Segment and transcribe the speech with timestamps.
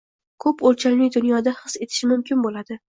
[0.45, 2.79] –ko‘p o‘lchamli dunyoda his etishi mumkin bo‘ladi.